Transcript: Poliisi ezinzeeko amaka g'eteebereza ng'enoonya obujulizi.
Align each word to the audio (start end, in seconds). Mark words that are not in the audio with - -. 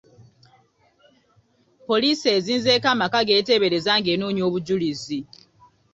Poliisi 1.87 2.27
ezinzeeko 2.37 2.87
amaka 2.93 3.19
g'eteebereza 3.27 3.91
ng'enoonya 3.99 4.43
obujulizi. 4.49 5.19